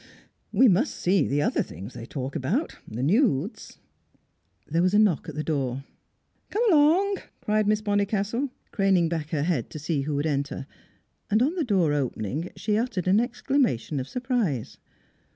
[0.51, 3.77] "We must see the other things they talk about the nudes."
[4.65, 5.83] There was a knock at the door.
[6.49, 10.65] "Come along!" cried Miss Bonnicastle, craning back her head to see who would enter.
[11.29, 14.79] And on the door opening, she uttered an exclamation of surprise.